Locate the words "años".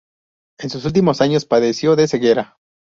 1.21-1.45